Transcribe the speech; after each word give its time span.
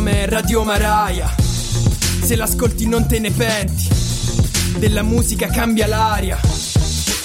nome 0.00 0.22
è 0.22 0.28
Radio 0.28 0.64
Maraia. 0.64 1.30
Se 2.22 2.34
l'ascolti 2.34 2.86
non 2.86 3.06
te 3.06 3.18
ne 3.18 3.30
penti. 3.30 3.86
Della 4.78 5.02
musica 5.02 5.48
cambia 5.48 5.86
l'aria. 5.86 6.40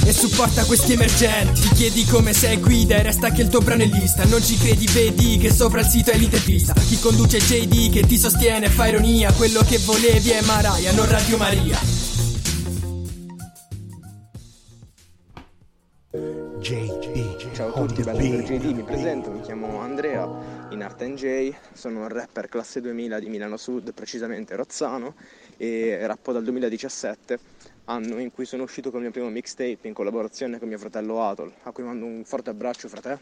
E 0.04 0.12
supporta 0.12 0.66
questi 0.66 0.94
emergenti 0.94 1.62
Ti 1.62 1.70
chiedi 1.70 2.06
come 2.06 2.32
sei 2.32 2.58
guida 2.58 2.98
e 2.98 3.02
resta 3.02 3.32
che 3.32 3.42
il 3.42 3.48
tuo 3.48 3.60
brano 3.60 3.82
è 3.82 3.88
lista 3.88 4.24
Non 4.26 4.44
ci 4.44 4.56
credi, 4.56 4.86
vedi 4.86 5.40
che 5.40 5.52
sopra 5.52 5.80
il 5.80 5.88
sito 5.88 6.12
è 6.12 6.18
l'intervista 6.18 6.74
Chi 6.74 7.00
conduce 7.00 7.40
JD 7.40 7.92
che 7.92 8.06
ti 8.06 8.20
sostiene 8.20 8.70
fa 8.70 8.86
ironia 8.86 9.32
Quello 9.32 9.62
che 9.64 9.80
volevi 9.80 10.30
è 10.30 10.42
Maraia, 10.44 10.92
non 10.92 11.10
Radio 11.10 11.38
Maria 11.38 11.80
JD. 16.66 17.52
Ciao 17.52 17.72
a 17.72 17.72
tutti, 17.74 18.02
bello 18.02 18.38
per 18.38 18.44
JD, 18.44 18.74
mi 18.74 18.82
presento, 18.82 19.30
mi 19.30 19.42
chiamo 19.42 19.82
Andrea, 19.82 20.28
in 20.72 20.82
Art 20.82 21.04
NJ, 21.04 21.54
sono 21.74 22.00
un 22.00 22.08
rapper 22.08 22.50
classe 22.50 22.82
2000 22.82 23.20
di 23.20 23.30
Milano 23.30 23.56
Sud, 23.56 23.94
precisamente 23.94 24.56
Rozzano, 24.56 25.14
e 25.58 26.00
rappo 26.08 26.32
dal 26.32 26.42
2017, 26.42 27.38
anno 27.84 28.18
in 28.18 28.32
cui 28.32 28.46
sono 28.46 28.64
uscito 28.64 28.90
con 28.90 28.98
il 28.98 29.04
mio 29.04 29.12
primo 29.12 29.30
mixtape 29.30 29.88
in 29.88 29.94
collaborazione 29.94 30.58
con 30.58 30.68
mio 30.68 30.80
fratello 30.80 31.22
Atol, 31.22 31.54
a 31.62 31.72
cui 31.72 31.84
mando 31.84 32.04
un 32.06 32.24
forte 32.26 32.50
abbraccio, 32.50 32.88
frate. 32.88 33.20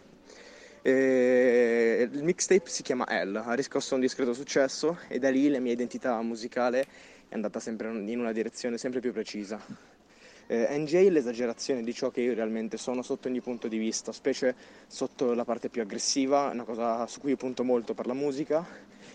E 0.82 2.08
il 2.10 2.23
mixtape 2.23 2.70
si 2.70 2.82
chiama 2.82 3.04
L, 3.26 3.36
ha 3.36 3.54
riscosso 3.56 3.94
un 3.96 4.00
discreto 4.00 4.34
successo 4.34 5.00
e 5.10 5.20
da 5.20 5.30
lì 5.30 5.50
la 5.50 5.60
mia 5.60 5.73
identità 5.73 6.22
musicale 6.22 6.86
è 7.28 7.34
andata 7.34 7.60
sempre 7.60 7.90
in 7.90 8.20
una 8.20 8.32
direzione 8.32 8.78
sempre 8.78 9.02
più 9.02 9.12
precisa 9.12 9.93
eh, 10.48 10.78
NJ 10.78 11.10
l'esagerazione 11.10 11.84
di 11.84 11.94
ciò 11.94 12.10
che 12.10 12.22
io 12.22 12.34
realmente 12.34 12.78
sono 12.78 13.02
sotto 13.02 13.28
ogni 13.28 13.42
punto 13.42 13.68
di 13.68 13.78
vista, 13.78 14.12
specie 14.12 14.56
sotto 14.88 15.34
la 15.34 15.46
parte 15.46 15.70
più 15.70 15.82
aggressiva, 15.82 16.50
una 16.52 16.64
cosa 16.64 17.06
su 17.08 17.20
cui 17.20 17.32
io 17.32 17.38
punto 17.38 17.64
molto 17.64 17.94
per 17.94 18.08
la 18.08 18.14
musica 18.14 18.66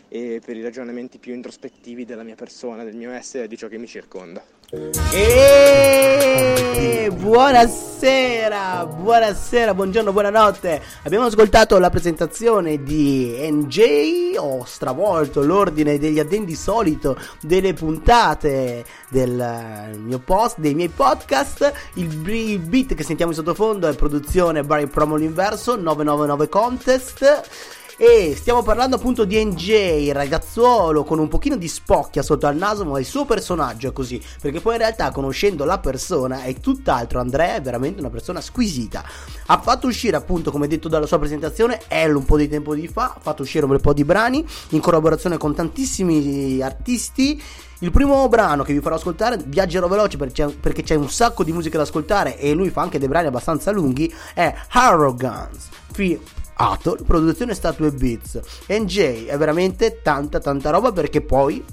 e 0.09 0.41
per 0.45 0.56
i 0.56 0.62
ragionamenti 0.62 1.19
più 1.19 1.34
introspettivi 1.34 2.05
della 2.05 2.22
mia 2.22 2.34
persona, 2.34 2.84
del 2.84 2.97
mio 2.97 3.11
essere 3.11 3.44
e 3.44 3.48
di 3.48 3.56
ciò 3.56 3.69
che 3.69 3.78
mi 3.78 3.86
circonda. 3.86 4.42
E 5.12 6.58
buonasera, 7.28 8.86
buonasera, 8.86 9.74
buongiorno, 9.74 10.12
buonanotte. 10.12 10.82
Abbiamo 11.02 11.26
ascoltato 11.26 11.78
la 11.78 11.90
presentazione 11.90 12.82
di 12.82 13.36
NJ. 13.50 14.36
Ho 14.36 14.64
stravolto 14.64 15.42
l'ordine 15.42 15.98
degli 15.98 16.18
addendi 16.18 16.54
solito 16.54 17.18
delle 17.40 17.74
puntate 17.74 18.84
del 19.08 19.98
mio 19.98 20.20
post, 20.20 20.58
dei 20.58 20.74
miei 20.74 20.88
podcast. 20.88 21.72
Il 21.94 22.16
beat 22.16 22.94
che 22.94 23.02
sentiamo 23.02 23.32
in 23.32 23.36
sottofondo 23.36 23.88
è 23.88 23.94
produzione 23.94 24.62
Barry 24.62 24.86
Promo 24.86 25.16
l'Inverso 25.16 25.76
999 25.76 26.48
Contest. 26.48 27.76
E 28.00 28.36
stiamo 28.36 28.62
parlando 28.62 28.94
appunto 28.94 29.24
di 29.24 29.44
NJ, 29.44 30.12
ragazzuolo 30.12 31.02
con 31.02 31.18
un 31.18 31.27
pochino 31.27 31.56
di 31.56 31.66
spocchia 31.66 32.22
sotto 32.22 32.46
al 32.46 32.55
naso, 32.55 32.84
ma 32.84 33.00
il 33.00 33.05
suo 33.05 33.24
personaggio 33.24 33.88
è 33.88 33.92
così. 33.92 34.22
Perché 34.40 34.60
poi 34.60 34.74
in 34.74 34.78
realtà, 34.78 35.10
conoscendo 35.10 35.64
la 35.64 35.80
persona, 35.80 36.42
è 36.42 36.55
tutt'altro. 36.60 37.18
Andrea 37.18 37.56
è 37.56 37.60
veramente 37.60 37.98
una 37.98 38.08
persona 38.08 38.40
squisita. 38.40 39.02
Ha 39.46 39.60
fatto 39.60 39.88
uscire, 39.88 40.14
appunto, 40.14 40.52
come 40.52 40.68
detto 40.68 40.88
dalla 40.88 41.06
sua 41.06 41.18
presentazione, 41.18 41.80
L 41.88 42.14
un 42.14 42.24
po' 42.24 42.36
di 42.36 42.46
tempo 42.48 42.72
di 42.72 42.86
fa. 42.86 43.14
Ha 43.16 43.20
fatto 43.20 43.42
uscire 43.42 43.64
un 43.64 43.72
bel 43.72 43.80
po' 43.80 43.92
di 43.92 44.05
brani 44.05 44.46
in 44.68 44.80
collaborazione 44.80 45.36
con 45.36 45.52
tantissimi 45.56 46.62
artisti. 46.62 47.42
Il 47.80 47.90
primo 47.90 48.28
brano 48.28 48.62
che 48.62 48.74
vi 48.74 48.80
farò 48.80 48.94
ascoltare, 48.94 49.42
viaggerò 49.44 49.88
veloce 49.88 50.16
perché 50.16 50.84
c'è 50.84 50.94
un 50.94 51.10
sacco 51.10 51.42
di 51.42 51.52
musica 51.52 51.78
da 51.78 51.83
ascoltare 51.83 52.38
e 52.38 52.52
lui 52.52 52.70
fa 52.70 52.83
anche 52.83 53.00
dei 53.00 53.08
brani 53.08 53.27
abbastanza 53.27 53.72
lunghi, 53.72 54.12
è 54.34 54.55
Arrogance, 54.68 55.68
Atoll, 56.61 57.05
produzione 57.05 57.55
statue 57.55 57.92
Beats. 57.92 58.41
NJ 58.69 59.27
è 59.27 59.39
veramente 59.39 60.01
tanta 60.03 60.41
tanta 60.41 60.70
roba 60.70 60.91
perché 60.92 61.20
poi 61.20 61.64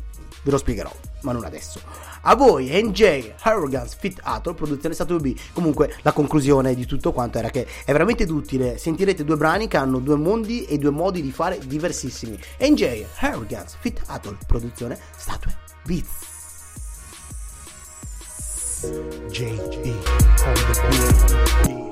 ve 0.44 0.52
lo 0.52 0.58
spiegherò, 0.58 0.92
ma 1.22 1.32
non 1.32 1.44
adesso. 1.44 1.80
A 2.28 2.36
voi 2.36 2.70
NJ, 2.70 3.34
Arrogance, 3.42 3.98
Fit 4.00 4.20
Atoll, 4.24 4.56
produzione 4.56 4.94
statue 4.94 5.20
B. 5.20 5.36
Comunque 5.54 5.96
la 6.02 6.12
conclusione 6.12 6.76
di 6.76 6.86
tutto 6.86 7.12
quanto 7.14 7.38
era 7.38 7.50
che 7.50 7.68
è 7.84 7.92
veramente 7.92 8.24
utile. 8.24 8.78
Sentirete 8.78 9.24
due 9.24 9.38
brani 9.38 9.68
che 9.68 9.78
hanno 9.78 10.00
due 10.00 10.16
mondi 10.16 10.66
e 10.66 10.78
due 10.78 10.92
modi 10.92 11.22
di 11.22 11.32
fare 11.32 11.60
diversissimi. 11.66 12.40
NJ, 12.60 13.06
Arrogance, 13.20 13.78
Fit 13.80 14.02
Atoll, 14.06 14.38
produzione 14.46 15.00
statue 15.16 15.56
Beats. 15.84 16.34
JD 19.30 19.96
on 20.46 20.54
the 20.54 21.58
beat. 21.64 21.85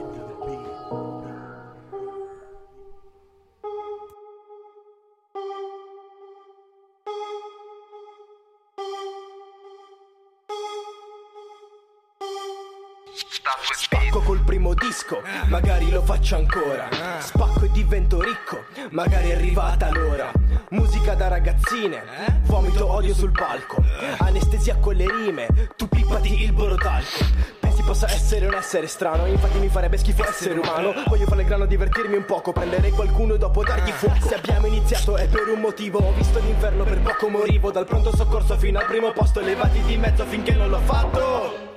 Spacco 13.72 14.20
col 14.22 14.40
primo 14.40 14.74
disco, 14.74 15.22
magari 15.46 15.90
lo 15.90 16.02
faccio 16.02 16.36
ancora. 16.36 16.90
Spacco 17.20 17.66
e 17.66 17.72
divento 17.72 18.22
ricco, 18.22 18.66
magari 18.90 19.30
è 19.30 19.36
arrivata 19.36 19.90
l'ora. 19.92 20.32
Musica 20.70 21.14
da 21.14 21.30
ragazzine, 21.30 22.04
vomito 22.44 22.92
odio 22.92 23.14
sul 23.14 23.32
palco. 23.32 23.84
Anestesia 24.18 24.78
con 24.78 24.96
le 24.96 25.06
rime, 25.10 25.48
tu 25.76 25.88
pippati 25.88 26.44
il 26.44 26.52
borotalco 26.52 27.54
pensi 27.74 27.82
possa 27.82 28.10
essere 28.12 28.46
un 28.46 28.54
essere 28.54 28.88
strano 28.88 29.26
Infatti 29.26 29.58
mi 29.58 29.68
farebbe 29.68 29.98
schifo 29.98 30.28
essere 30.28 30.54
umano. 30.58 30.94
Voglio 31.08 31.26
fare 31.26 31.42
il 31.42 31.48
grano, 31.48 31.66
divertirmi 31.66 32.16
un 32.16 32.26
poco 32.26 32.54
Prendere 32.54 32.92
qualcuno 32.92 33.34
e 33.34 33.38
dopo 33.38 33.64
dargli 33.64 33.92
fuoco. 33.92 34.28
Se 34.28 34.36
abbiamo 34.36 34.68
iniziato 34.68 35.16
è 35.18 35.28
per 35.28 35.48
un 35.48 35.60
motivo 35.60 36.00
Ho 36.00 36.14
visto 36.14 36.40
l'inferno 36.40 36.84
per 36.84 37.02
poco 37.02 37.30
morivo. 37.30 37.72
Dal 37.72 37.86
pronto 37.86 38.16
soccorso 38.16 38.58
fino 38.58 38.80
al 38.80 38.86
primo 38.86 39.12
posto 39.12 39.42
Levati 39.42 39.82
di 39.82 39.98
mezzo 39.98 40.24
finché 40.26 40.54
non 40.54 40.70
l'ho 40.70 40.80
fatto 40.80 41.73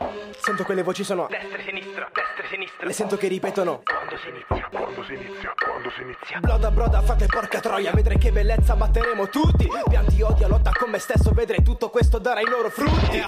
Sento 0.47 0.63
quelle 0.63 0.85
voci 0.85 1.03
sono 1.03 1.27
Destra 1.29 1.59
e 1.59 1.63
sinistra, 1.65 2.09
destra 2.13 2.45
e 2.45 2.49
sinistra. 2.49 2.87
Le 2.87 2.93
sento 2.93 3.17
che 3.17 3.27
ripetono. 3.27 3.83
Quando 3.83 4.17
si 4.17 4.29
inizia, 4.29 4.69
quando 4.71 5.03
si 5.03 5.15
inizia, 5.15 5.53
quando 5.59 5.91
si 5.91 6.03
inizia. 6.03 6.39
Broda 6.39 6.71
broda 6.71 7.03
frate 7.03 7.27
porca 7.27 7.59
troia. 7.59 7.91
Vedrai 7.91 8.17
che 8.17 8.31
bellezza 8.31 8.77
batteremo 8.77 9.29
tutti. 9.29 9.69
Pianti 9.89 10.23
odio, 10.23 10.47
lotta 10.47 10.71
con 10.71 10.91
me 10.91 11.01
stesso. 11.01 11.33
Vedrai 11.33 11.65
tutto 11.65 11.91
questo 11.91 12.19
darà 12.19 12.39
i 12.39 12.45
loro 12.45 12.71
frutti. 12.71 13.25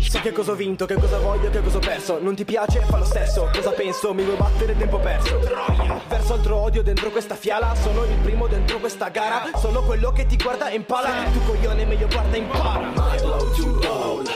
So 0.00 0.20
che 0.20 0.32
cosa 0.32 0.50
ho 0.50 0.54
vinto, 0.56 0.84
che 0.84 0.94
cosa 0.94 1.20
voglio, 1.20 1.48
che 1.48 1.62
cosa 1.62 1.76
ho 1.76 1.80
perso. 1.80 2.20
Non 2.20 2.34
ti 2.34 2.44
piace, 2.44 2.80
fa 2.80 2.98
lo 2.98 3.04
stesso. 3.04 3.48
Cosa 3.54 3.70
penso, 3.70 4.12
mi 4.12 4.24
vuoi 4.24 4.36
battere 4.36 4.76
tempo 4.76 4.98
perso. 4.98 5.38
Verso 6.08 6.32
altro 6.34 6.56
odio 6.56 6.82
dentro 6.82 7.10
questa 7.10 7.36
fiala. 7.36 7.72
Sono 7.76 8.02
il 8.02 8.16
primo 8.16 8.48
dentro 8.48 8.78
questa 8.78 9.10
gara. 9.10 9.48
Sono 9.58 9.82
quello 9.82 10.10
che 10.10 10.26
ti 10.26 10.34
guarda 10.34 10.70
e 10.70 10.74
impala. 10.74 11.22
Tu 11.32 11.40
coglione 11.44 11.84
meglio 11.84 12.08
guarda 12.08 12.34
e 12.34 12.38
impara. 12.38 12.90
My 12.96 13.20
blow 13.20 13.52
too 13.54 13.78
old, 13.88 14.28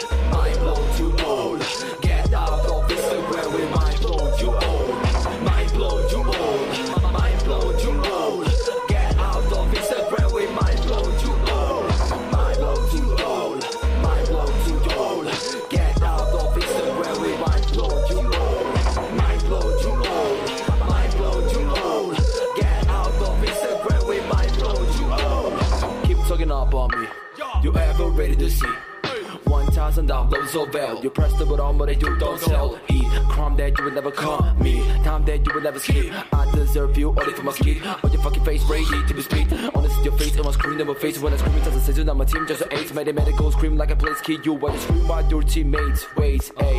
the 31.17 31.47
button 31.47 31.79
but 31.79 32.01
you 32.01 32.19
don't 32.19 32.41
sell. 32.41 32.79
Eat 32.89 33.07
crime 33.29 33.57
that 33.57 33.77
you 33.79 33.85
would 33.85 33.95
never 33.95 34.11
come 34.11 34.59
me. 34.59 34.81
Time 35.03 35.25
that 35.25 35.47
you 35.47 35.55
would 35.55 35.65
never 35.65 35.79
skip. 35.79 36.13
I 36.33 36.51
deserve 36.55 36.97
you 36.97 37.09
only 37.09 37.33
for 37.33 37.43
my 37.43 37.53
skin. 37.53 37.83
On 37.83 38.13
your 38.13 38.23
fucking 38.23 38.45
face 38.45 38.63
ready 38.65 38.85
to 38.85 39.15
be 39.15 39.23
split 39.23 39.53
Honest 39.75 40.05
your 40.05 40.17
face 40.19 40.35
and 40.37 40.45
my 40.45 40.51
screen 40.53 40.81
in 40.81 40.87
my 40.87 40.95
face. 40.95 41.19
When 41.19 41.33
I 41.33 41.37
scream 41.37 41.57
it 41.57 41.65
doesn't 41.65 41.81
say 41.81 42.01
you 42.01 42.09
on 42.09 42.17
my 42.17 42.25
team 42.25 42.47
just 42.47 42.63
an 42.63 42.69
eight 42.73 42.91
a 42.91 43.13
medical 43.13 43.53
scream 43.53 43.77
like 43.77 43.91
a 43.91 43.97
police 43.97 44.21
kid. 44.21 44.45
You 44.45 44.55
when 44.55 44.73
you 44.75 44.81
scream 44.81 45.07
by 45.07 45.21
your 45.29 45.43
teammates 45.43 46.07
Wait, 46.17 46.51
hey 46.59 46.79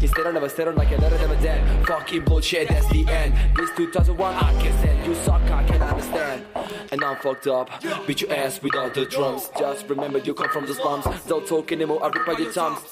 Instead 0.00 0.26
I 0.26 0.30
never 0.32 0.48
stare 0.48 0.68
on 0.68 0.76
like 0.76 0.88
I 0.88 0.96
never 0.96 1.18
never 1.18 1.36
dead. 1.36 1.86
Fucking 1.86 2.24
bullshit 2.24 2.68
that's 2.68 2.88
the 2.88 3.06
end. 3.08 3.34
This 3.56 3.70
2001 3.76 4.34
I 4.34 4.62
can't 4.62 4.78
stand. 4.78 5.06
You 5.06 5.14
suck 5.14 5.42
I 5.42 5.64
can't 5.64 5.82
understand. 5.82 6.44
And 6.90 7.04
I'm 7.04 7.16
fucked 7.16 7.46
up. 7.46 7.70
Beat 8.06 8.20
your 8.20 8.32
ass 8.32 8.62
without 8.62 8.94
the 8.94 9.06
drums. 9.06 9.50
Just 9.58 9.88
remember 9.88 10.18
you 10.18 10.34
come 10.34 10.50
from 10.50 10.66
the 10.66 10.74
slums. 10.74 11.06
Don't 11.26 11.46
talk 11.46 11.72
anymore 11.72 12.02
I 12.04 12.08
rip 12.08 12.26
by 12.26 12.32
your 12.32 12.52
tongues 12.52 12.82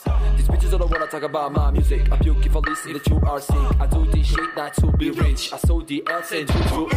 These 0.41 0.49
bitches 0.49 0.71
don't 0.71 0.91
wanna 0.91 1.07
talk 1.07 1.23
about 1.23 1.53
my 1.53 1.71
music. 1.71 2.11
I 2.11 2.15
I 2.15 2.59
listen 2.61 2.95
that 2.95 3.07
you 3.07 3.21
are 3.27 3.41
sick. 3.43 3.57
I 3.79 3.87
do 3.87 4.07
this 4.07 4.27
shit 4.27 4.57
not 4.57 4.73
to 4.77 4.91
be 4.93 5.11
rich. 5.11 5.53
I 5.53 5.59
saw 5.59 5.83
the 5.83 6.03
else 6.09 6.33
and 6.33 6.49
you 6.49 6.63
to 6.65 6.89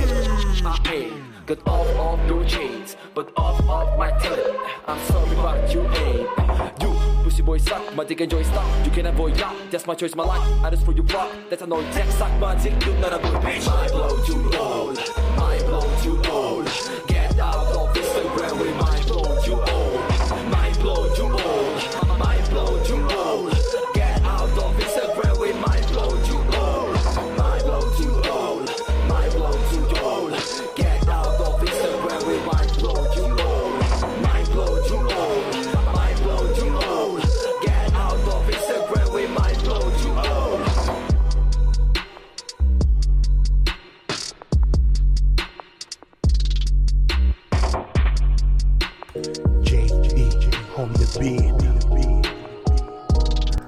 I 0.65 0.93
ain't 0.93 1.45
got 1.45 1.67
off 1.67 2.21
of 2.21 2.29
your 2.29 2.45
chains 2.45 2.95
But 3.13 3.33
off 3.35 3.59
of 3.59 3.99
my 3.99 4.11
talent. 4.11 4.57
I'm 4.87 4.97
sorry 5.07 5.35
but 5.35 5.73
you 5.73 5.81
ain't. 5.81 6.81
You 6.81 6.95
pussy 7.25 7.41
boy 7.41 7.57
suck 7.57 7.93
My 7.93 8.05
dick 8.05 8.21
enjoy 8.21 8.43
stuff 8.43 8.85
You 8.85 8.91
can 8.91 9.07
avoid 9.07 9.37
ya 9.37 9.51
That's 9.69 9.85
my 9.87 9.95
choice 9.95 10.15
my 10.15 10.23
life. 10.23 10.63
I 10.63 10.69
just 10.69 10.85
for 10.85 10.93
you 10.93 11.03
block 11.03 11.29
That's 11.49 11.63
a 11.63 11.67
no 11.67 11.81
jack 11.91 12.09
suck 12.11 12.31
my 12.39 12.55
dick 12.55 12.73
You 12.85 12.93
not 12.99 13.11
a 13.11 13.17
boy 13.17 13.39
bitch. 13.43 13.65
My 13.65 13.87
blow 13.89 14.23
too 14.23 14.57
old 14.57 14.97
My 15.35 15.57
blow 15.67 15.83
too 16.01 16.31
old 16.31 17.12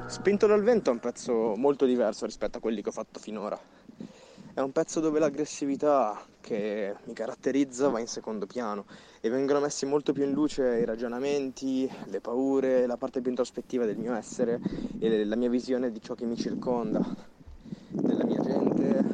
Spinto 0.07 0.47
dal 0.47 0.63
vento 0.63 0.89
è 0.89 0.93
un 0.93 0.99
pezzo 0.99 1.53
molto 1.55 1.85
diverso 1.85 2.25
rispetto 2.25 2.57
a 2.57 2.59
quelli 2.59 2.81
che 2.81 2.89
ho 2.89 2.91
fatto 2.91 3.19
finora. 3.19 3.55
È 4.51 4.59
un 4.61 4.71
pezzo 4.71 4.99
dove 4.99 5.19
l'aggressività 5.19 6.19
che 6.41 6.95
mi 7.03 7.13
caratterizza 7.13 7.89
va 7.89 7.99
in 7.99 8.07
secondo 8.07 8.47
piano 8.47 8.85
e 9.21 9.29
vengono 9.29 9.59
messi 9.59 9.85
molto 9.85 10.11
più 10.11 10.23
in 10.23 10.31
luce 10.31 10.79
i 10.79 10.85
ragionamenti, 10.85 11.87
le 12.05 12.19
paure, 12.19 12.87
la 12.87 12.97
parte 12.97 13.21
più 13.21 13.29
introspettiva 13.29 13.85
del 13.85 13.97
mio 13.97 14.15
essere 14.15 14.59
e 14.97 15.23
la 15.23 15.35
mia 15.35 15.49
visione 15.49 15.91
di 15.91 16.01
ciò 16.01 16.15
che 16.15 16.25
mi 16.25 16.35
circonda, 16.37 17.05
della 17.89 18.25
mia 18.25 18.41
gente, 18.41 19.05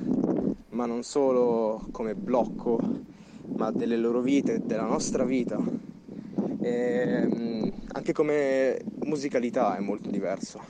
ma 0.70 0.86
non 0.86 1.04
solo 1.04 1.86
come 1.92 2.16
blocco, 2.16 2.80
ma 3.58 3.72
delle 3.72 3.98
loro 3.98 4.22
vite, 4.22 4.62
della 4.66 4.86
nostra 4.86 5.26
vita. 5.26 5.90
E, 6.62 7.26
mm, 7.26 7.68
anche 7.94 8.14
come 8.14 8.80
musicalità 9.06 9.76
è 9.76 9.80
molto 9.80 10.10
diverso. 10.10 10.62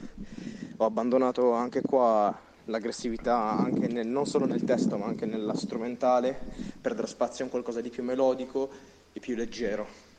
Ho 0.77 0.85
abbandonato 0.85 1.51
anche 1.51 1.81
qua 1.81 2.35
l'aggressività 2.65 3.37
anche 3.37 3.87
nel- 3.87 4.07
non 4.07 4.25
solo 4.25 4.45
nel 4.45 4.63
testo 4.63 4.97
ma 4.97 5.05
anche 5.05 5.25
nella 5.25 5.53
strumentale 5.53 6.39
per 6.79 6.93
dare 6.93 7.07
spazio 7.07 7.43
a 7.43 7.45
un 7.45 7.51
qualcosa 7.51 7.81
di 7.81 7.89
più 7.89 8.03
melodico 8.03 8.69
e 9.11 9.19
più 9.19 9.35
leggero. 9.35 10.10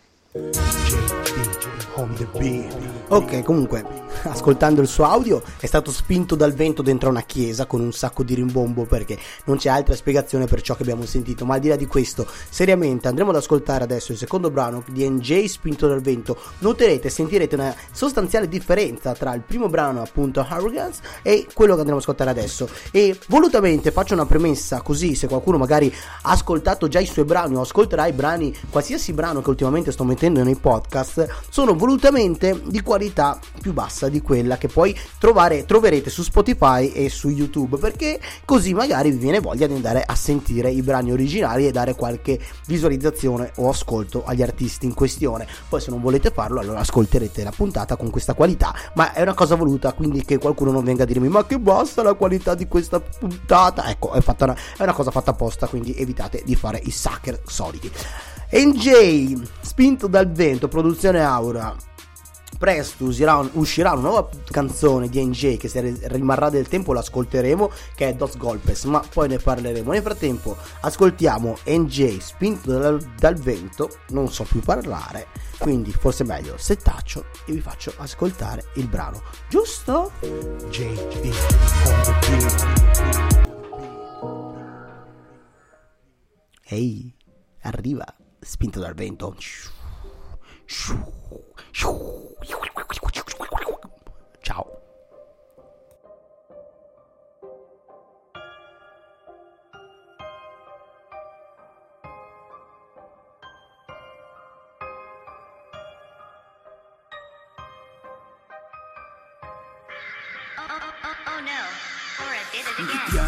Ok, 3.09 3.43
comunque, 3.43 3.85
ascoltando 4.23 4.81
il 4.81 4.89
suo 4.89 5.05
audio, 5.05 5.43
è 5.61 5.67
stato 5.67 5.91
spinto 5.91 6.35
dal 6.35 6.55
vento 6.55 6.81
dentro 6.81 7.11
una 7.11 7.21
chiesa 7.21 7.67
con 7.67 7.83
un 7.83 7.93
sacco 7.93 8.23
di 8.23 8.33
rimbombo 8.33 8.87
perché 8.87 9.19
non 9.45 9.59
c'è 9.59 9.69
altra 9.69 9.95
spiegazione 9.95 10.47
per 10.47 10.63
ciò 10.63 10.75
che 10.75 10.85
abbiamo 10.85 11.05
sentito. 11.05 11.45
Ma 11.45 11.57
al 11.57 11.61
di 11.61 11.69
là 11.69 11.77
di 11.77 11.85
questo, 11.85 12.27
seriamente 12.49 13.09
andremo 13.09 13.29
ad 13.29 13.37
ascoltare 13.37 13.85
adesso 13.85 14.13
il 14.13 14.17
secondo 14.17 14.51
brano 14.51 14.83
di 14.89 15.07
NJ 15.07 15.45
spinto 15.45 15.87
dal 15.87 16.01
vento. 16.01 16.39
Noterete, 16.61 17.11
sentirete 17.11 17.55
una 17.55 17.75
sostanziale 17.91 18.49
differenza 18.49 19.13
tra 19.13 19.35
il 19.35 19.43
primo 19.43 19.69
brano, 19.69 20.01
appunto 20.01 20.41
Arrogance, 20.49 21.03
e 21.21 21.47
quello 21.53 21.75
che 21.75 21.81
andremo 21.81 21.99
ad 21.99 22.05
ascoltare 22.05 22.31
adesso. 22.31 22.71
E 22.91 23.19
volutamente 23.29 23.91
faccio 23.91 24.15
una 24.15 24.25
premessa 24.25 24.81
così, 24.81 25.15
se 25.15 25.29
qualcuno 25.29 25.59
magari 25.59 25.95
ha 26.23 26.31
ascoltato 26.31 26.89
già 26.89 27.01
i 27.01 27.07
suoi 27.07 27.27
brani 27.27 27.57
o 27.57 27.61
ascolterà 27.61 28.07
i 28.07 28.13
brani, 28.13 28.57
qualsiasi 28.71 29.13
brano 29.13 29.43
che 29.43 29.51
ultimamente 29.51 29.93
sto 29.93 30.05
mettendo 30.05 30.21
nei 30.29 30.57
podcast, 30.57 31.27
sono 31.49 31.75
volutamente 31.75 32.61
di 32.67 32.81
qualità 32.83 33.39
più 33.61 33.73
bassa 33.73 34.09
di 34.09 34.21
quella 34.21 34.57
che 34.59 34.69
poi 34.69 34.97
trovare, 35.19 35.65
troverete 35.65 36.11
su 36.11 36.23
Spotify 36.23 36.91
e 36.93 37.09
su 37.09 37.29
YouTube, 37.29 37.79
perché 37.79 38.21
così 38.45 38.73
magari 38.75 39.11
vi 39.11 39.19
viene 39.19 39.41
voglia 39.41 39.67
di 39.67 39.75
andare 39.75 40.03
a 40.05 40.15
sentire 40.15 40.71
i 40.71 40.83
brani 40.83 41.13
originali 41.13 41.67
e 41.67 41.73
dare 41.73 41.95
qualche 41.95 42.39
visualizzazione 42.67 43.53
o 43.57 43.69
ascolto 43.69 44.25
agli 44.25 44.43
artisti 44.43 44.87
in 44.87 44.95
questione. 44.95 45.47
Poi 45.69 45.81
se 45.81 45.91
non 45.91 46.01
volete 46.01 46.31
farlo, 46.31 46.61
allora 46.61 46.81
ascolterete 46.81 47.43
la 47.43 47.53
puntata 47.55 47.97
con 47.97 48.11
questa 48.11 48.35
qualità, 48.35 48.75
ma 48.95 49.13
è 49.13 49.23
una 49.23 49.35
cosa 49.35 49.55
voluta, 49.55 49.93
quindi 49.93 50.25
che 50.25 50.39
qualcuno 50.39 50.71
non 50.71 50.85
venga 50.85 51.03
a 51.03 51.07
dirmi 51.07 51.29
"Ma 51.29 51.45
che 51.47 51.59
basta 51.59 52.03
la 52.03 52.15
qualità 52.15 52.55
di 52.55 52.69
questa 52.69 53.01
puntata". 53.01 53.89
Ecco, 53.89 54.13
è, 54.13 54.23
una, 54.25 54.57
è 54.77 54.83
una 54.83 54.93
cosa 54.93 55.11
fatta 55.11 55.31
apposta, 55.31 55.67
quindi 55.67 55.95
evitate 55.97 56.43
di 56.45 56.55
fare 56.55 56.81
i 56.85 56.91
sucker 56.91 57.41
soliti. 57.45 57.91
NJ, 58.55 59.49
spinto 59.63 60.07
dal 60.09 60.31
vento, 60.31 60.69
produzione 60.69 61.21
Aura. 61.21 61.75
Presto 62.59 63.05
uscirà, 63.05 63.39
uscirà 63.55 63.93
una 63.93 64.03
nuova 64.03 64.29
canzone 64.51 65.09
di 65.09 65.25
NJ 65.25 65.57
che 65.57 65.69
se 65.69 65.99
rimarrà 66.03 66.51
del 66.51 66.69
tempo 66.69 66.93
l'ascolteremo, 66.93 67.71
che 67.95 68.11
è 68.11 68.15
Dos 68.15 68.37
Golpes, 68.37 68.85
ma 68.85 69.03
poi 69.11 69.29
ne 69.29 69.39
parleremo. 69.39 69.91
Nel 69.91 70.03
frattempo 70.03 70.59
ascoltiamo 70.83 71.57
NJ 71.65 72.19
spinto 72.19 72.77
dal, 72.77 73.03
dal 73.17 73.37
vento, 73.37 73.89
non 74.09 74.31
so 74.31 74.45
più 74.45 74.61
parlare, 74.61 75.29
quindi 75.57 75.91
forse 75.91 76.25
è 76.25 76.27
meglio 76.27 76.59
se 76.59 76.77
taccio 76.77 77.25
e 77.47 77.53
vi 77.53 77.61
faccio 77.61 77.95
ascoltare 77.97 78.65
il 78.75 78.87
brano. 78.87 79.23
Giusto? 79.49 80.13
Beat. 80.21 81.07
Ehi, 86.65 87.15
arriva 87.63 88.05
spinto 88.43 88.81
dal 88.81 88.95
vento. 88.95 89.35
Ciao. 90.67 91.12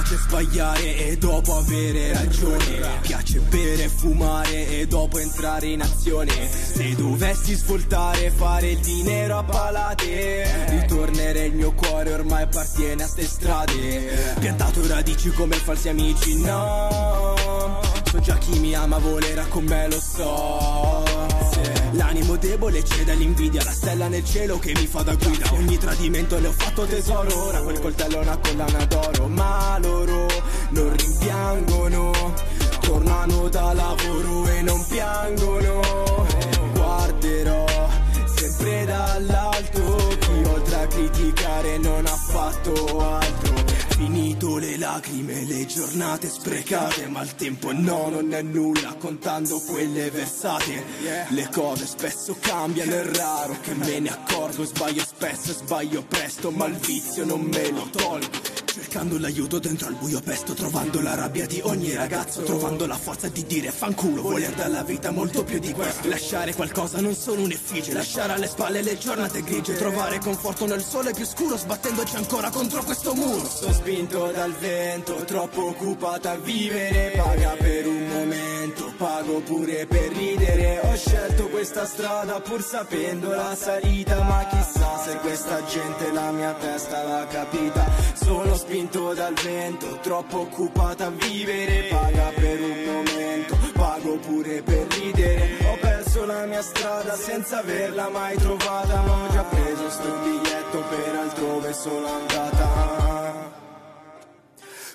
Piace 0.04 0.16
sbagliare 0.18 0.96
e 0.96 1.16
dopo 1.16 1.56
avere 1.56 2.12
ragione. 2.12 2.98
Piace 3.00 3.38
bere 3.40 3.84
e 3.84 3.88
fumare 3.88 4.68
e 4.68 4.86
dopo 4.86 5.18
entrare 5.18 5.68
in 5.68 5.80
azione. 5.80 6.32
Se 6.50 6.94
dovessi 6.94 7.54
svoltare 7.54 8.30
fare 8.30 8.72
il 8.72 8.78
dinero 8.80 9.38
a 9.38 9.44
palate. 9.44 10.66
Ritornerei 10.68 11.48
il 11.48 11.54
mio 11.54 11.72
cuore 11.72 12.12
ormai 12.12 12.42
appartiene 12.42 13.02
a 13.02 13.06
ste 13.06 13.24
strade. 13.24 14.34
Piantato 14.38 14.86
radici 14.86 15.30
come 15.30 15.56
falsi 15.56 15.88
amici, 15.88 16.36
no. 16.42 17.80
So 18.10 18.20
già 18.20 18.36
chi 18.36 18.58
mi 18.58 18.74
ama 18.74 18.98
volerà 18.98 19.46
con 19.46 19.64
me, 19.64 19.88
lo 19.88 20.00
so 20.00 21.03
L'animo 21.96 22.36
debole 22.36 22.82
cede 22.84 23.12
all'invidia 23.12 23.62
La 23.62 23.70
stella 23.70 24.08
nel 24.08 24.24
cielo 24.24 24.58
che 24.58 24.72
mi 24.74 24.86
fa 24.86 25.02
da 25.02 25.14
guida. 25.14 25.52
Ogni 25.52 25.78
tradimento 25.78 26.38
ne 26.40 26.48
ho 26.48 26.52
fatto 26.52 26.84
tesoro 26.86 27.44
Ora 27.46 27.60
quel 27.60 27.80
coltello 27.80 28.20
è 28.20 28.22
una 28.22 28.36
collana 28.36 28.84
d'oro. 28.86 29.28
Ma 29.28 29.78
loro 29.80 30.26
non 30.70 30.96
rimpiangono 30.96 32.34
Tornano 32.80 33.48
da 33.48 33.72
lavoro 33.72 34.46
e 34.48 34.62
non 34.62 34.84
piangono. 34.88 35.80
Guarderò 36.72 37.64
sempre 38.34 38.84
dall'alto 38.84 40.16
Chi 40.18 40.48
oltre 40.48 40.74
a 40.74 40.86
criticare 40.86 41.78
non 41.78 42.06
ha 42.06 42.16
fatto 42.16 43.00
altro. 43.00 43.54
Finito 43.96 44.58
le 44.58 44.76
lacrime, 44.76 45.03
le 45.23 45.66
giornate 45.66 46.28
sprecate 46.28 47.06
Ma 47.06 47.23
il 47.23 47.35
tempo 47.35 47.73
no, 47.73 48.09
non 48.09 48.33
è 48.33 48.42
nulla 48.42 48.94
Contando 48.94 49.61
quelle 49.61 50.11
versate. 50.11 50.85
Le 51.28 51.49
cose 51.52 51.87
spesso 51.87 52.37
cambiano, 52.40 52.92
è 52.92 53.04
raro 53.16 53.56
che 53.61 53.75
me 53.75 54.00
ne 54.00 54.11
accorgo 54.11 54.64
Sbaglio 54.64 55.04
spesso 55.04 55.52
sbaglio 55.52 56.04
presto 56.04 56.50
Ma 56.50 56.66
il 56.66 56.76
vizio 56.76 57.25
non 57.25 57.40
me 57.40 57.71
lo 57.71 57.88
tolgo 57.90 58.43
Cercando 58.75 59.21
l'aiuto 59.21 59.61
dentro 59.61 59.87
al 59.87 59.95
buio 59.95 60.21
pesto 60.21 60.52
Trovando 60.52 61.00
la 61.00 61.14
rabbia 61.14 61.47
di 61.47 61.61
ogni 61.62 61.95
ragazzo 61.95 62.43
Trovando 62.43 62.88
la 62.88 62.99
forza 62.99 63.28
di 63.28 63.47
dire 63.47 63.71
fanculo 63.71 64.23
Voler 64.23 64.50
dalla 64.50 64.83
vita 64.83 65.12
molto 65.12 65.45
più 65.45 65.61
di 65.61 65.71
questo 65.71 66.09
Lasciare 66.09 66.52
qualcosa 66.54 67.00
non 67.00 67.14
solo 67.14 67.43
un'effigie 67.43 67.93
Lasciare 67.93 68.33
alle 68.33 68.49
spalle 68.49 68.83
le 68.83 68.99
giornate 68.99 69.45
grigie 69.45 69.76
Trovare 69.76 70.19
conforto 70.19 70.66
nel 70.66 70.83
sole 70.83 71.12
più 71.12 71.25
scuro 71.25 71.57
Sbattendoci 71.57 72.16
ancora 72.16 72.50
contro 72.50 72.83
questo 72.83 73.14
muro. 73.14 73.49
Sono 73.49 73.73
spinto 73.73 74.33
dal 74.33 74.52
vento 74.54 75.23
Troppo 75.25 75.69
occupata 75.69 76.33
a 76.33 76.37
vivere 76.37 77.12
Paga 77.14 77.50
per 77.50 77.87
un 77.87 78.09
momento 78.09 78.93
Pago 78.97 79.40
pure 79.43 79.87
per 79.87 80.11
ridere. 80.11 80.81
Ho 80.83 80.97
scelto 80.97 81.49
questa 81.49 81.87
strada 81.87 82.40
pur 82.40 82.61
sapendo 82.61 83.28
la 83.28 83.54
salita 83.57 84.21
Ma 84.25 84.49
chissà 84.50 84.99
se 85.04 85.16
questa 85.19 85.64
gente 85.64 86.11
la 86.11 86.33
mia 86.33 86.52
testa 86.54 87.04
l'ha 87.04 87.26
capita 87.28 88.24
Sono 88.44 88.56
spinto 88.56 89.14
dal 89.14 89.32
vento 89.42 89.98
Troppo 90.02 90.40
occupata 90.40 91.06
a 91.06 91.10
vivere 91.10 91.88
Paga 91.88 92.30
per 92.34 92.60
un 92.60 92.84
momento 92.84 93.56
Pago 93.72 94.18
pure 94.18 94.62
per 94.62 94.86
ridere. 94.98 95.56
Ho 95.66 95.78
perso 95.80 96.26
la 96.26 96.44
mia 96.44 96.60
strada 96.60 97.16
senza 97.16 97.60
averla 97.60 98.10
mai 98.10 98.36
trovata 98.36 99.00
ho 99.00 99.32
già 99.32 99.42
preso 99.44 99.88
sto 99.88 100.18
biglietto 100.22 100.84
per 100.90 101.14
altrove 101.16 101.72
sono 101.72 102.06
andata 102.06 102.93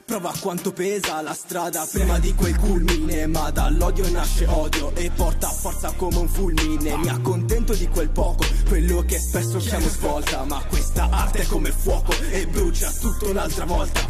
Prova 0.09 0.33
quanto 0.39 0.73
pesa 0.73 1.21
la 1.21 1.35
strada 1.35 1.87
prima 1.89 2.17
di 2.17 2.33
quel 2.33 2.57
culmine 2.57 3.27
Ma 3.27 3.51
dall'odio 3.51 4.09
nasce 4.09 4.47
odio 4.47 4.91
e 4.95 5.11
porta 5.11 5.47
forza 5.49 5.93
come 5.95 6.17
un 6.17 6.27
fulmine. 6.27 6.97
Mi 6.97 7.09
accontento 7.09 7.75
di 7.75 7.87
quel 7.89 8.09
poco, 8.09 8.43
quello 8.67 9.03
che 9.05 9.19
spesso 9.19 9.59
chiamo 9.59 9.87
svolta 9.87 10.43
Ma 10.45 10.63
questa 10.67 11.09
arte 11.11 11.43
è 11.43 11.45
come 11.45 11.71
fuoco 11.71 12.11
e 12.31 12.47
brucia 12.47 12.91
tutto 12.99 13.29
un'altra 13.29 13.65
volta. 13.65 14.01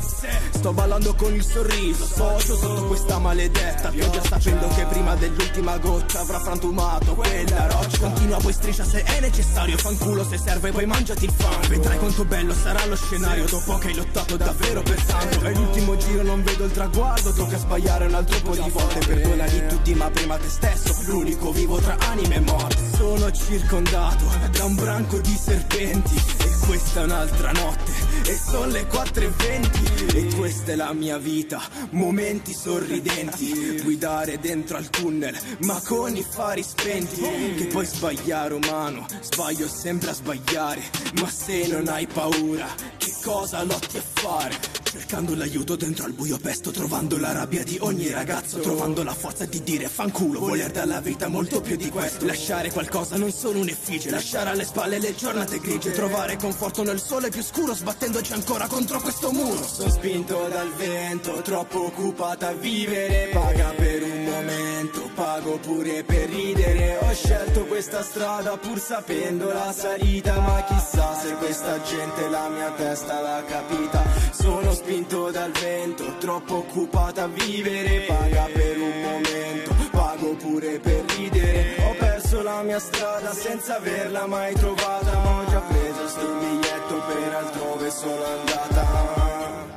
Sto 0.52 0.72
ballando 0.72 1.14
con 1.16 1.34
il 1.34 1.44
sorriso, 1.44 2.06
socio 2.06 2.56
sotto 2.56 2.86
questa 2.86 3.20
maledetta 3.20 3.90
Pioggia 3.90 4.24
sapendo 4.24 4.70
che 4.70 4.86
prima 4.86 5.16
dell'ultima 5.16 5.78
goccia 5.80 6.22
avrà 6.22 6.40
frantumato 6.40 7.14
quella 7.16 7.68
roccia. 7.68 8.00
Continua 8.00 8.38
poi 8.38 8.54
striscia 8.54 8.86
se 8.86 9.04
è 9.04 9.20
necessario, 9.20 9.78
fanculo 9.78 10.24
se 10.24 10.38
serve 10.38 10.72
poi 10.72 10.86
mangiati 10.86 11.26
il 11.26 11.34
fango. 11.36 11.68
Vedrai 11.68 11.98
quanto 11.98 12.24
bello 12.24 12.54
sarà 12.54 12.86
lo 12.86 12.96
scenario 12.96 13.46
dopo 13.50 13.78
che 13.80 13.88
hai 13.88 13.96
lottato 13.96 14.38
davvero 14.38 14.82
per 14.82 15.04
santo 15.04 15.42
È 15.42 15.54
l'ultimo 15.54 15.88
giro, 15.98 16.24
non 16.24 16.44
vedo 16.44 16.66
il 16.66 16.72
traguardo, 16.72 17.34
tocca 17.34 17.58
sbagliare 17.58 18.06
un 18.06 18.14
altro 18.14 18.40
po' 18.42 18.56
di 18.56 18.70
volte 18.70 19.00
Perdona 19.00 19.48
di 19.48 19.68
tutti 19.68 19.94
ma 19.94 20.10
prima 20.10 20.38
te 20.38 20.50
stesso, 20.50 20.96
l'unico 21.08 21.52
vivo 21.52 21.78
tra 21.78 21.98
anime 22.00 22.40
morte. 22.40 22.78
Sono 22.96 23.32
circondato 23.32 24.26
da 24.52 24.66
un 24.66 24.76
branco 24.76 25.20
di 25.20 25.36
serpenti 25.36 26.16
e 26.16 26.66
questa 26.66 27.02
è 27.02 27.04
un'altra 27.04 27.52
notte 27.52 27.92
e 28.26 28.36
sono 28.36 28.68
le 28.68 28.86
4.20 28.88 30.16
e 30.16 30.36
questa 30.36 30.74
è 30.74 30.76
la 30.76 30.94
mia 30.94 31.18
vita, 31.18 31.62
momenti 31.92 32.54
sorridenti, 32.54 33.82
guidare 33.82 34.38
dentro 34.40 34.78
al 34.78 34.90
tunnel 34.90 35.38
ma 35.60 35.82
con 35.84 36.16
i 36.16 36.26
fari 36.28 36.62
spenti, 36.62 37.22
che 37.56 37.66
poi 37.66 37.86
sbagliare 37.86 38.54
umano, 38.54 39.06
sbaglio 39.22 39.68
sempre 39.68 40.12
a 40.12 40.14
sbagliare, 40.14 40.82
ma 41.20 41.30
se 41.30 41.68
non 41.68 41.88
hai 41.88 42.06
paura, 42.06 42.68
che 42.98 43.14
cosa 43.24 43.64
lotti 43.64 43.98
a 43.98 44.02
fare? 44.02 44.58
Cercando 45.00 45.34
l'aiuto 45.34 45.78
dentro 45.78 46.04
al 46.04 46.12
buio 46.12 46.38
pesto, 46.38 46.72
trovando 46.72 47.18
la 47.18 47.32
rabbia 47.32 47.64
di 47.64 47.78
ogni 47.80 48.10
ragazzo, 48.10 48.60
trovando 48.60 49.02
la 49.02 49.14
forza 49.14 49.46
di 49.46 49.64
dire 49.64 49.88
fanculo, 49.88 50.42
voler 50.42 50.72
dalla 50.72 51.00
vita 51.00 51.30
molto 51.30 51.62
più 51.62 51.78
di 51.78 51.90
questo, 51.90 52.26
lasciare 52.26 52.70
qualcosa 52.70 53.16
non 53.16 53.32
solo 53.32 53.60
un'effigie, 53.60 54.10
lasciare 54.10 54.50
alle 54.50 54.66
spalle 54.66 55.00
le 55.00 55.16
giornate 55.16 55.60
grigie, 55.60 55.94
trovare 55.94 56.36
conforto 56.36 56.84
nel 56.84 57.00
sole 57.00 57.30
più 57.30 57.42
scuro, 57.42 57.74
sbattendoci 57.74 58.34
ancora 58.34 58.68
contro 58.68 59.00
questo 59.00 59.32
muro. 59.32 59.64
Sono 59.64 59.90
spinto 59.90 60.48
dal 60.50 60.70
vento, 60.74 61.42
troppo 61.44 61.86
occupata 61.86 62.50
a 62.50 62.54
vivere, 62.54 63.30
paga 63.32 63.70
per 63.70 64.04
un 64.04 64.24
momento, 64.26 65.10
pago 65.16 65.60
pure 65.60 66.04
per 66.04 66.30
ridere, 66.30 66.98
ho 66.98 67.14
scelto 67.14 67.66
questa 67.66 68.04
strada 68.04 68.58
pur 68.58 68.78
sapendo 68.78 69.48
la 69.48 69.72
salita, 69.72 70.40
ma 70.42 70.62
chissà 70.66 71.18
se 71.22 71.36
questa 71.36 71.82
gente 71.84 72.28
la 72.28 72.50
mia 72.50 72.72
testa 72.72 73.22
l'ha 73.22 73.44
capita, 73.48 74.04
sono 74.32 74.72
spinto 74.74 75.32
dal 75.32 75.52
vento, 75.52 76.18
troppo 76.20 76.58
occupata 76.58 77.24
a 77.24 77.28
vivere, 77.28 78.06
paga 78.08 78.48
per 78.54 78.80
un 78.80 79.02
momento, 79.02 79.76
pago 79.92 80.36
pure 80.36 80.80
per 80.80 81.04
ridere, 81.16 81.76
ho 81.84 81.96
perso 81.98 82.42
la 82.42 82.62
mia 82.62 82.80
strada 82.80 83.34
senza 83.34 83.78
averla 83.78 84.26
mai 84.28 84.54
trovata, 84.54 85.18
ho 85.18 85.50
già 85.50 85.60
preso 85.62 86.08
sto 86.08 86.34
biglietto 86.40 87.02
per 87.08 87.34
altrove 87.34 87.92
sono 87.92 88.24
andata. 88.24 89.68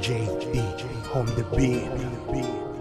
JB 0.00 0.56
on 1.12 1.26
the 1.34 1.44
beat. 1.54 2.71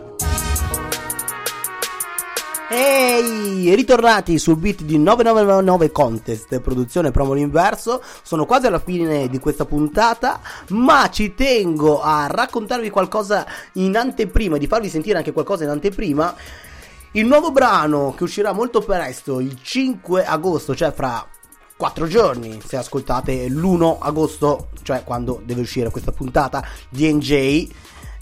Ehi, 2.74 3.76
ritornati 3.76 4.40
sul 4.40 4.56
beat 4.56 4.84
di 4.84 4.98
9999 4.98 5.92
Contest, 5.92 6.62
produzione 6.62 7.12
promo 7.12 7.34
l'inverso. 7.34 8.02
Sono 8.22 8.46
quasi 8.46 8.68
alla 8.68 8.80
fine 8.80 9.28
di 9.28 9.40
questa 9.40 9.66
puntata, 9.66 10.40
ma 10.70 11.10
ci 11.10 11.34
tengo 11.36 12.02
a 12.02 12.28
raccontarvi 12.28 12.90
qualcosa 12.90 13.46
in 13.74 13.98
anteprima, 13.98 14.56
di 14.56 14.68
farvi 14.68 14.88
sentire 14.88 15.18
anche 15.18 15.34
qualcosa 15.34 15.66
in 15.66 15.70
anteprima. 15.70 16.34
Il 17.12 17.26
nuovo 17.26 17.52
brano 17.52 18.14
che 18.16 18.24
uscirà 18.24 18.54
molto 18.54 18.80
presto, 18.80 19.42
il 19.42 19.62
5 19.62 20.24
agosto, 20.24 20.74
cioè 20.74 20.94
fra 20.94 21.28
4 21.76 22.08
giorni, 22.08 22.62
se 22.66 22.78
ascoltate 22.78 23.50
l'1 23.50 23.98
agosto, 24.00 24.70
cioè 24.84 25.04
quando 25.04 25.42
deve 25.44 25.60
uscire 25.60 25.90
questa 25.90 26.14
puntata 26.14 26.66
di 26.88 27.12
NJ, 27.14 27.68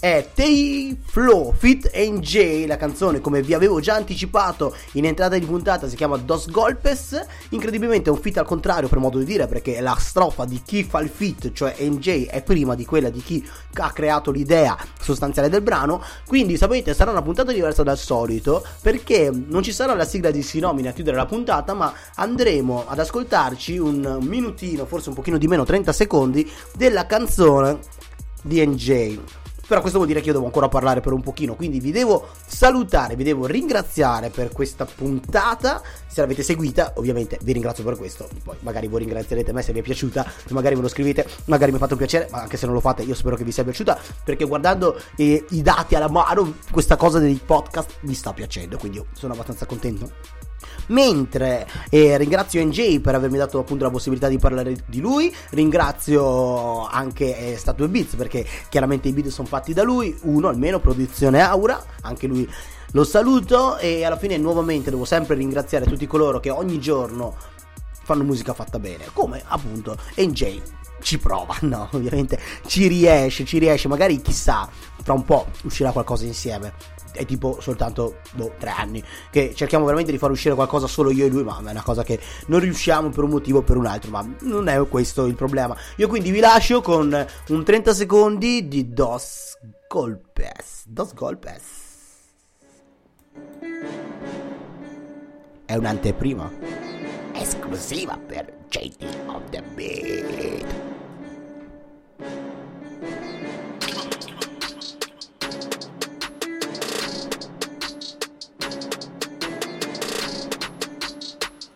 è 0.00 0.30
Tay 0.34 0.98
Flow 1.04 1.52
Fit 1.52 1.90
NJ, 1.94 2.64
la 2.66 2.78
canzone 2.78 3.20
come 3.20 3.42
vi 3.42 3.52
avevo 3.52 3.80
già 3.80 3.96
anticipato 3.96 4.74
in 4.92 5.04
entrata 5.04 5.36
di 5.36 5.44
puntata 5.44 5.88
si 5.88 5.94
chiama 5.94 6.16
Dos 6.16 6.48
Golpes, 6.50 7.22
incredibilmente 7.50 8.08
è 8.08 8.12
un 8.12 8.18
fit 8.18 8.38
al 8.38 8.46
contrario 8.46 8.88
per 8.88 8.96
modo 8.96 9.18
di 9.18 9.26
dire 9.26 9.46
perché 9.46 9.78
la 9.82 9.94
strofa 9.98 10.46
di 10.46 10.62
chi 10.64 10.84
fa 10.84 11.00
il 11.00 11.10
fit, 11.10 11.52
cioè 11.52 11.76
NJ, 11.78 12.28
è 12.28 12.42
prima 12.42 12.74
di 12.74 12.86
quella 12.86 13.10
di 13.10 13.20
chi 13.20 13.46
ha 13.74 13.90
creato 13.92 14.30
l'idea 14.30 14.74
sostanziale 14.98 15.50
del 15.50 15.60
brano, 15.60 16.02
quindi 16.26 16.56
sapete 16.56 16.94
sarà 16.94 17.10
una 17.10 17.20
puntata 17.20 17.52
diversa 17.52 17.82
dal 17.82 17.98
solito 17.98 18.64
perché 18.80 19.30
non 19.30 19.62
ci 19.62 19.72
sarà 19.72 19.92
la 19.94 20.06
sigla 20.06 20.30
di 20.30 20.42
Sinomini 20.42 20.88
a 20.88 20.92
chiudere 20.92 21.18
la 21.18 21.26
puntata 21.26 21.74
ma 21.74 21.92
andremo 22.14 22.84
ad 22.88 22.98
ascoltarci 22.98 23.76
un 23.76 24.18
minutino, 24.22 24.86
forse 24.86 25.10
un 25.10 25.14
pochino 25.14 25.36
di 25.36 25.46
meno, 25.46 25.64
30 25.64 25.92
secondi 25.92 26.50
della 26.74 27.04
canzone 27.04 27.80
di 28.42 28.66
NJ. 28.66 29.18
Però 29.70 29.82
questo 29.82 29.98
vuol 29.98 30.10
dire 30.10 30.20
che 30.20 30.26
io 30.26 30.32
devo 30.32 30.46
ancora 30.46 30.66
parlare 30.66 31.00
per 31.00 31.12
un 31.12 31.20
pochino, 31.20 31.54
quindi 31.54 31.78
vi 31.78 31.92
devo 31.92 32.26
salutare, 32.44 33.14
vi 33.14 33.22
devo 33.22 33.46
ringraziare 33.46 34.28
per 34.28 34.50
questa 34.50 34.84
puntata. 34.84 35.80
Se 36.08 36.20
l'avete 36.20 36.42
seguita, 36.42 36.94
ovviamente 36.96 37.38
vi 37.42 37.52
ringrazio 37.52 37.84
per 37.84 37.96
questo. 37.96 38.28
Poi 38.42 38.56
magari 38.62 38.88
voi 38.88 38.98
ringrazierete 38.98 39.52
me 39.52 39.62
se 39.62 39.72
vi 39.72 39.78
è 39.78 39.82
piaciuta, 39.82 40.26
magari 40.48 40.74
me 40.74 40.82
lo 40.82 40.88
scrivete, 40.88 41.24
magari 41.44 41.70
mi 41.70 41.76
ha 41.76 41.80
fatto 41.80 41.94
piacere, 41.94 42.26
ma 42.32 42.40
anche 42.40 42.56
se 42.56 42.66
non 42.66 42.74
lo 42.74 42.80
fate, 42.80 43.02
io 43.02 43.14
spero 43.14 43.36
che 43.36 43.44
vi 43.44 43.52
sia 43.52 43.62
piaciuta, 43.62 43.96
perché 44.24 44.44
guardando 44.44 45.00
eh, 45.14 45.44
i 45.50 45.62
dati 45.62 45.94
alla 45.94 46.08
mano, 46.08 46.54
questa 46.72 46.96
cosa 46.96 47.20
dei 47.20 47.40
podcast 47.40 47.98
mi 48.00 48.14
sta 48.14 48.32
piacendo, 48.32 48.76
quindi 48.76 48.98
io 48.98 49.06
sono 49.12 49.34
abbastanza 49.34 49.66
contento. 49.66 50.49
Mentre 50.86 51.66
eh, 51.88 52.16
ringrazio 52.16 52.64
NJ 52.64 53.00
per 53.00 53.14
avermi 53.14 53.38
dato 53.38 53.58
appunto 53.58 53.84
la 53.84 53.90
possibilità 53.90 54.28
di 54.28 54.38
parlare 54.38 54.76
di 54.86 55.00
lui, 55.00 55.34
ringrazio 55.50 56.86
anche 56.86 57.52
eh, 57.52 57.56
Statue 57.56 57.88
Beats 57.88 58.14
perché 58.16 58.46
chiaramente 58.68 59.08
i 59.08 59.12
beat 59.12 59.28
sono 59.28 59.46
fatti 59.46 59.72
da 59.72 59.82
lui, 59.82 60.16
uno 60.22 60.48
almeno, 60.48 60.80
produzione 60.80 61.40
Aura, 61.40 61.82
anche 62.02 62.26
lui 62.26 62.48
lo 62.92 63.04
saluto 63.04 63.78
e 63.78 64.04
alla 64.04 64.16
fine 64.16 64.36
nuovamente 64.36 64.90
devo 64.90 65.04
sempre 65.04 65.36
ringraziare 65.36 65.86
tutti 65.86 66.08
coloro 66.08 66.40
che 66.40 66.50
ogni 66.50 66.80
giorno 66.80 67.36
fanno 68.10 68.24
musica 68.24 68.54
fatta 68.54 68.80
bene, 68.80 69.04
come 69.12 69.40
appunto 69.46 69.96
NJ 70.16 70.60
ci 71.00 71.18
prova, 71.18 71.56
no, 71.62 71.88
ovviamente 71.92 72.40
ci 72.66 72.88
riesce, 72.88 73.44
ci 73.44 73.58
riesce, 73.58 73.86
magari 73.86 74.20
chissà, 74.20 74.68
tra 75.04 75.12
un 75.12 75.24
po' 75.24 75.46
uscirà 75.62 75.92
qualcosa 75.92 76.24
insieme. 76.24 76.98
È 77.12 77.24
tipo 77.24 77.58
soltanto 77.60 78.18
boh, 78.32 78.54
tre 78.58 78.70
anni 78.70 79.02
che 79.30 79.52
cerchiamo 79.54 79.84
veramente 79.84 80.12
di 80.12 80.18
far 80.18 80.30
uscire 80.30 80.54
qualcosa 80.54 80.86
solo 80.88 81.10
io 81.10 81.26
e 81.26 81.28
lui, 81.28 81.44
ma 81.44 81.56
è 81.58 81.70
una 81.70 81.82
cosa 81.82 82.02
che 82.02 82.18
non 82.46 82.58
riusciamo 82.58 83.10
per 83.10 83.24
un 83.24 83.30
motivo 83.30 83.58
o 83.58 83.62
per 83.62 83.76
un 83.76 83.86
altro, 83.86 84.10
ma 84.10 84.28
non 84.40 84.68
è 84.68 84.88
questo 84.88 85.26
il 85.26 85.34
problema. 85.36 85.76
Io 85.96 86.08
quindi 86.08 86.32
vi 86.32 86.40
lascio 86.40 86.80
con 86.80 87.26
un 87.48 87.64
30 87.64 87.94
secondi 87.94 88.66
di 88.66 88.92
Dos 88.92 89.56
Golpes. 89.88 90.84
Dos 90.86 91.14
Golpes. 91.14 91.62
È 95.64 95.76
un'anteprima 95.76 96.69
esclusiva 97.70 98.18
per 98.26 98.52
JD 98.68 99.04
on 99.26 99.42
the 99.50 99.62
Beat. 99.74 100.66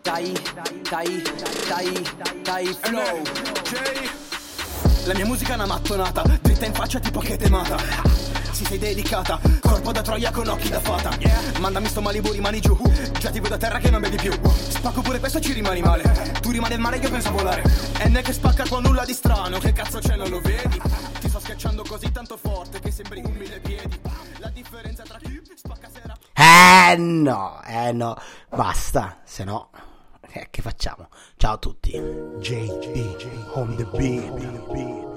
Dai, 0.03 0.33
dai, 0.89 1.23
dai, 1.69 2.07
dai, 2.43 2.77
flow. 2.81 3.23
La 5.07 5.15
mia 5.15 5.27
musica 5.27 5.53
è 5.53 5.55
una 5.55 5.67
mattonata, 5.67 6.23
dritta 6.41 6.67
in 6.67 6.73
faccia 6.73 6.99
tipo 6.99 7.21
che 7.21 7.37
temata. 7.37 7.77
Si 8.53 8.65
sei 8.65 8.79
dedicata, 8.79 9.41
corpo 9.75 9.91
da 9.91 10.03
troia 10.03 10.31
con 10.31 10.47
occhi 10.47 10.69
da 10.69 10.79
fata. 10.79 11.11
Mandami 11.59 11.89
sto 11.89 12.01
Malibu 12.01 12.31
rimani 12.31 12.61
giù, 12.61 12.79
già 13.19 13.31
ti 13.31 13.41
vedo 13.41 13.55
a 13.55 13.59
terra 13.59 13.79
che 13.81 13.91
non 13.91 14.01
vedi 14.01 14.17
più. 14.17 14.33
Spacco 14.69 15.01
pure 15.01 15.19
questo 15.19 15.39
e 15.39 15.41
ci 15.41 15.53
rimani 15.53 15.81
male. 15.81 16.05
Tu 16.41 16.53
rimani 16.53 16.75
al 16.75 16.81
mare 16.81 16.99
io 16.99 17.11
penso 17.11 17.29
a 17.29 17.33
volare. 17.33 17.63
N 18.07 18.21
che 18.23 18.33
spacca 18.33 18.69
con 18.69 18.83
nulla 18.83 19.05
di 19.05 19.13
strano, 19.13 19.59
che 19.59 19.73
cazzo 19.73 19.99
c'è 19.99 20.15
non 20.15 20.29
lo 20.29 20.41
vedi? 20.41 20.81
Ti 21.21 21.29
sto 21.29 21.41
schiacciando 21.41 21.83
così 21.83 22.13
tanto 22.13 22.37
forte 22.37 22.79
che 22.79 22.93
sembri 22.93 23.21
un 23.25 23.33
mille 23.33 23.59
piedi. 23.59 24.01
La 24.39 24.49
differenza 24.51 25.03
tra 25.03 25.19
chi 25.19 25.43
spacca 25.57 25.89
sera. 25.93 26.17
Eh 26.35 26.97
no, 26.97 27.61
eh 27.67 27.91
no, 27.91 28.17
basta, 28.51 29.23
se 29.25 29.43
no, 29.43 29.71
eh, 30.31 30.47
che 30.51 30.63
facciamo? 30.63 31.09
Ciao 31.37 31.55
a 31.55 31.59
tutti. 31.59 31.91
JB 31.91 33.53
on 33.55 33.75
the 33.75 33.85
beat. 33.97 35.14